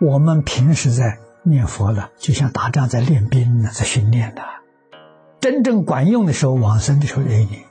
[0.00, 4.42] 我们平时在念佛的，就像打仗在练兵呢，在训练的。
[5.40, 7.64] 真正管用的时候，往生的时候那一年，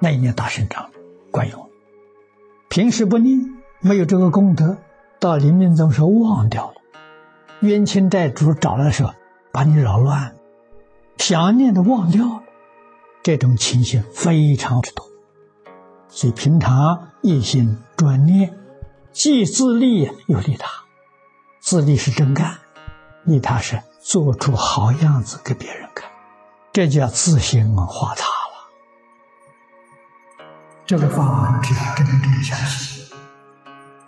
[0.00, 0.90] 那一年打胜仗
[1.30, 1.70] 管用。
[2.68, 4.78] 平时不念，没有这个功德，
[5.20, 6.74] 到临命终时候忘掉了。
[7.60, 9.12] 冤亲债主找来的时候，
[9.52, 10.34] 把你扰乱，
[11.18, 12.42] 想念的忘掉了，
[13.22, 15.11] 这种情形非常之多。
[16.14, 18.54] 所以平常一心专念，
[19.12, 20.68] 既自利又利他。
[21.58, 22.58] 自利是真干，
[23.24, 26.10] 利他是做出好样子给别人看，
[26.70, 28.68] 这叫自心化他了。
[30.84, 33.06] 这个法门只要真正相信，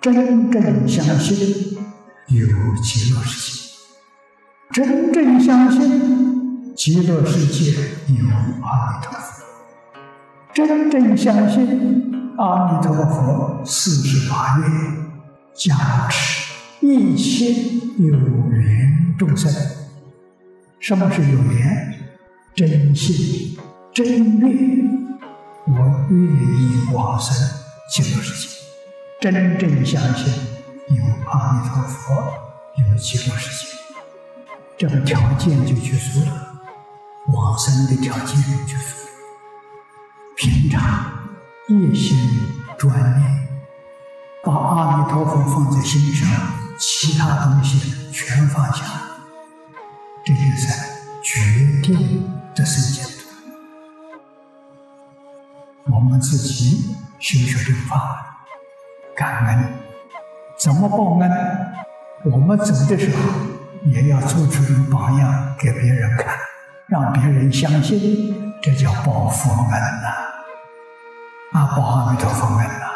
[0.03, 1.79] 真正相信
[2.27, 2.47] 有
[2.83, 3.71] 极乐世
[4.75, 7.81] 界，真正相信极乐世界
[8.13, 8.27] 有
[8.63, 9.24] 阿弥陀佛，
[10.55, 14.71] 真正相信阿弥陀佛四十八愿
[15.53, 16.55] 加持。
[16.81, 17.53] 一切
[17.99, 18.17] 有
[18.51, 19.53] 缘众生，
[20.79, 21.95] 什么是有缘？
[22.55, 23.59] 真心
[23.93, 25.19] 真愿，
[25.67, 27.35] 我愿意往生
[27.91, 28.55] 极乐世界。
[29.21, 30.33] 真正相信
[30.91, 32.15] 有阿弥陀佛，
[32.77, 33.73] 有极乐世界，
[34.79, 36.55] 这个条件就去除了，
[37.33, 38.37] 往生的条件
[38.69, 39.04] 就除了。
[40.37, 41.13] 平常
[41.69, 42.17] 一心
[42.77, 43.49] 专念，
[44.45, 46.29] 把阿弥陀佛放在心上。
[46.77, 48.85] 其他东西全放下，
[50.25, 50.69] 这就是
[51.23, 53.21] 决定的圣洁度。
[55.85, 58.45] 我们自己修学这个法，
[59.17, 59.73] 感恩，
[60.59, 61.31] 怎么报恩？
[62.25, 63.23] 我们走的时候
[63.85, 66.37] 也要做出一个榜样给别人看，
[66.89, 70.24] 让别人相信，这叫报佛恩呐！
[71.67, 72.87] 报阿弥陀佛恩呐！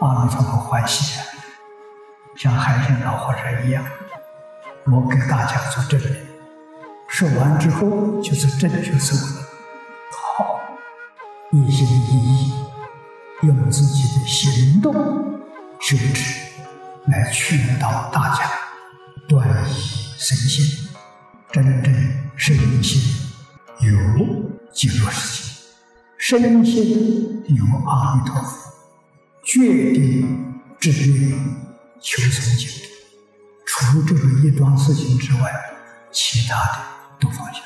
[0.00, 1.24] 阿弥陀佛欢喜啊！
[2.36, 3.84] 像海鲜老和尚一样，
[4.86, 6.16] 我给大家做证明。
[7.08, 9.42] 说完之后就是正确走了。
[10.36, 10.60] 好，
[11.52, 12.54] 一心一意，
[13.42, 14.92] 用自己的行动
[15.80, 16.40] 修持，
[17.06, 18.50] 来劝导大家
[19.28, 19.72] 断疑
[20.18, 20.88] 生信，
[21.52, 21.94] 真正
[22.36, 23.00] 深信
[23.80, 23.90] 有
[24.72, 25.45] 极乐世界，
[26.28, 28.74] 身心有阿弥陀佛，
[29.44, 31.38] 决定志愿。
[32.00, 32.84] 求生净土，
[33.64, 35.52] 除这个一桩事情之外，
[36.10, 36.78] 其他的
[37.20, 37.60] 都放下。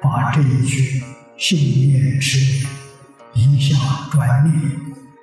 [0.00, 1.02] 把这一句
[1.36, 3.76] 信念持念、一向
[4.12, 4.70] 专念，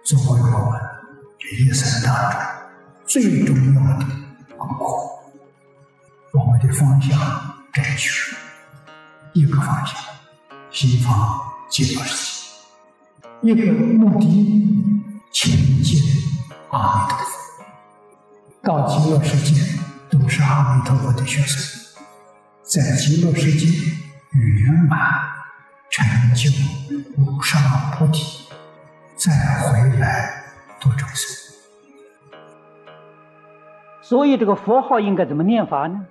[0.03, 0.81] 作为我们
[1.39, 2.41] 这一生当中
[3.05, 4.05] 最重要的
[4.57, 4.83] 功课。
[6.33, 7.17] 我们的方向
[7.71, 8.35] 正确，
[9.31, 9.95] 一个方向，
[10.71, 11.13] 西方
[11.69, 12.49] 极乐世
[13.41, 14.25] 界；一个目的，
[15.31, 15.99] 前进。
[16.69, 17.63] 阿弥陀佛，
[18.63, 19.61] 到极乐世界
[20.09, 22.01] 都是阿弥陀佛的学生，
[22.63, 23.67] 在极乐世界
[24.31, 24.97] 圆满
[25.89, 26.49] 成就
[27.17, 27.61] 无上
[27.91, 28.47] 菩提，
[29.17, 30.45] 再回来
[30.79, 31.53] 度众生。
[34.01, 36.05] 所以这个佛号应该怎么念法呢？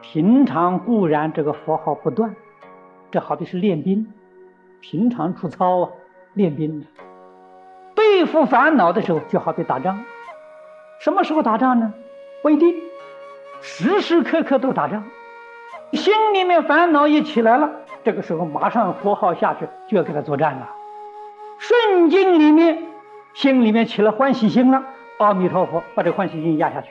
[0.00, 2.34] 平常固然这个佛号不断，
[3.12, 4.10] 这好比是练兵，
[4.80, 5.90] 平常出操啊，
[6.32, 6.86] 练兵的。
[7.94, 10.02] 对付烦恼的时候，就好比打仗。
[10.98, 11.92] 什么时候打仗呢？
[12.42, 12.74] 不一定，
[13.60, 15.04] 时时刻刻都打仗。
[15.92, 17.70] 心里面烦恼一起来了，
[18.02, 20.74] 这个时候马上佛号下去，就要给他作战了。
[21.58, 22.82] 顺境里面，
[23.34, 24.82] 心里面起了欢喜心了，
[25.18, 26.90] 阿弥陀佛把这欢喜心压下去。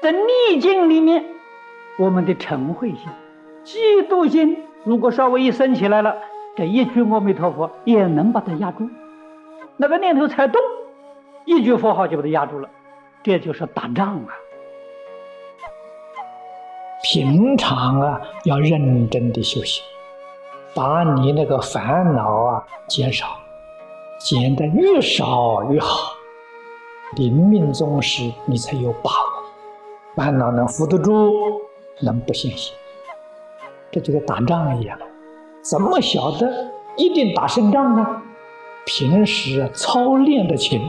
[0.00, 1.26] 在逆境里面，
[1.98, 3.06] 我们的嗔恚心、
[3.64, 6.16] 嫉妒心，如果稍微一升起来了，
[6.56, 8.88] 这一句阿弥陀佛也能把它压住。
[9.76, 10.60] 那个念头才动，
[11.44, 12.68] 一句佛号就把它压住了，
[13.22, 14.28] 这就是打仗啊！
[17.02, 19.82] 平常啊，要认真的修行，
[20.74, 23.26] 把你那个烦恼啊减少，
[24.18, 26.14] 减得越少越好。
[27.16, 29.16] 临命终时，你才有把握，
[30.14, 31.32] 烦恼能扶得住，
[32.00, 32.74] 能不现行。
[33.90, 34.98] 这就跟打仗一样，
[35.62, 38.06] 怎么晓得一定打胜仗呢？
[38.86, 40.80] 平时操练的勤，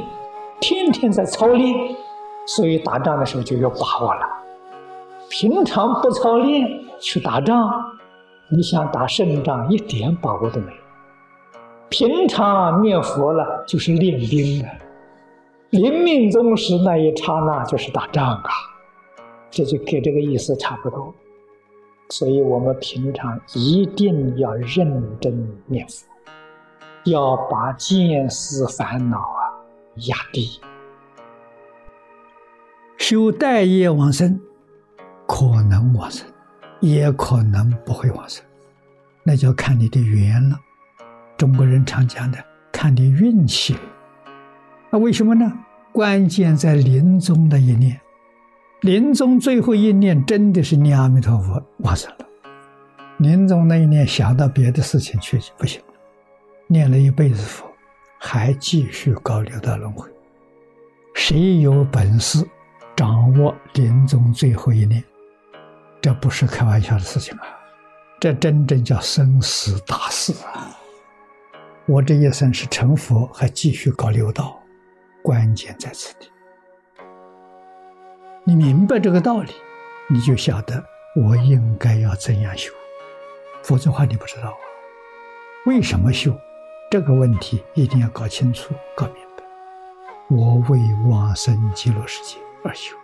[0.60, 1.76] 天天在操练，
[2.46, 4.22] 所以打仗的时候就有把握了。
[5.30, 6.68] 平常不操练
[7.00, 7.72] 去打仗，
[8.50, 10.78] 你想打胜仗一点把握都没有。
[11.90, 14.70] 平常念佛了就是练兵的，
[15.72, 18.50] 临命终时那一刹那就是打仗啊，
[19.50, 21.14] 这就跟这个意思差不多。
[22.12, 26.06] 所以我们平常一定要认真念佛。
[27.06, 29.42] 要把见思烦恼啊
[30.08, 30.60] 压低，
[32.98, 34.40] 修待业往生，
[35.26, 36.28] 可能往生，
[36.80, 38.46] 也可能不会往生，
[39.24, 40.60] 那就要看你的缘了。
[41.38, 42.38] 中国人常讲的，
[42.74, 43.76] 看你运气。
[44.92, 45.52] 那为什么呢？
[45.94, 48.01] 关键在临终的一念，
[48.82, 52.26] 临终最后一念真的是念阿弥陀佛往生了。
[53.20, 55.94] 临终那一念想到别的事情去就不行了，
[56.66, 57.68] 念了一辈子佛，
[58.20, 60.10] 还继续搞六道轮回。
[61.14, 62.44] 谁有本事
[62.96, 65.04] 掌握临终最后一念？
[66.02, 67.44] 这不是开玩笑的事情啊！
[68.20, 70.76] 这真正叫生死大事啊！
[71.86, 74.60] 我这一生是成佛，还继续搞六道。
[75.22, 76.28] 关键在此地，
[78.44, 79.52] 你明白这个道理，
[80.10, 80.84] 你就晓得
[81.16, 82.74] 我应该要怎样修，
[83.62, 84.58] 否则话你不知道啊。
[85.68, 86.36] 为什么修？
[86.90, 89.44] 这个问题一定要搞清楚、搞明白。
[90.28, 92.96] 我为往生极乐世界而修，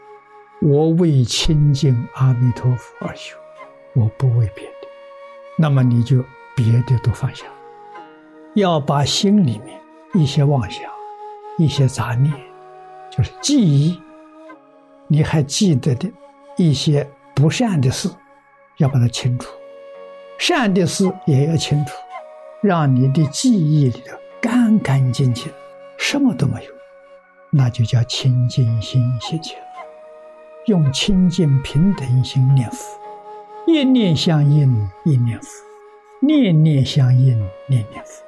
[0.61, 3.37] 我为亲近阿弥陀佛而修，
[3.93, 4.87] 我不为别的。
[5.57, 6.25] 那么你就
[6.55, 7.45] 别的都放下，
[8.55, 9.79] 要把心里面
[10.13, 10.83] 一些妄想。
[11.59, 12.31] 一些杂念，
[13.09, 13.99] 就是记忆，
[15.07, 16.11] 你还记得的
[16.57, 18.09] 一些不善的事，
[18.77, 19.49] 要把它清除；
[20.37, 21.93] 善的事也要清除，
[22.61, 25.51] 让你的记忆里头干干净净，
[25.97, 26.71] 什么都没有，
[27.51, 29.57] 那就叫清净心现前。
[30.65, 32.99] 用清净平等心念佛，
[33.65, 35.47] 一念相应一念佛，
[36.19, 37.37] 念念相应
[37.67, 38.23] 念念佛。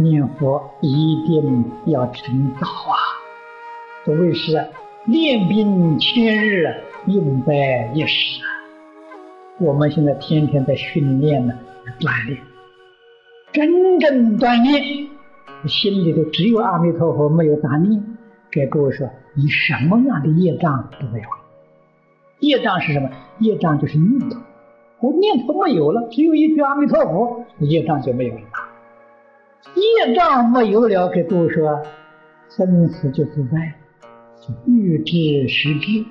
[0.00, 3.17] 念佛一定要成道啊！
[4.08, 4.52] 所谓是
[5.04, 6.74] 练兵千日，
[7.08, 8.48] 用在一时啊。
[9.58, 11.52] 我们现在天天在训练呢，
[12.00, 12.38] 锻炼，
[13.52, 15.10] 真正锻炼，
[15.66, 18.02] 心里头只有阿弥陀佛，没有杂念。
[18.50, 21.28] 给各位说，你什么样的业障都没有。
[22.40, 23.10] 业障是什么？
[23.40, 24.38] 业障就是念头，
[25.00, 28.40] 我念头没有了，只有一句阿弥陀佛，业障就没有了。
[29.74, 31.82] 业障没有了，给诸位说，
[32.48, 33.74] 生死就自在，
[34.48, 36.06] 就欲知时知，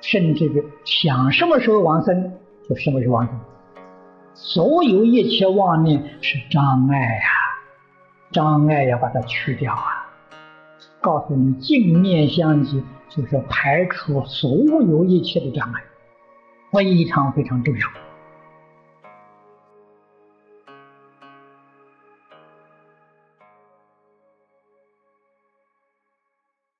[0.00, 2.32] 甚至于想什么时候往生
[2.66, 3.38] 就什么时候往生。
[4.32, 7.22] 所有一切妄念是障碍呀，
[8.32, 10.08] 障碍要把它去掉啊！
[11.00, 15.82] 告诉你，镜面相继就是排除所有一切的障碍，
[16.72, 18.07] 非常非常重要。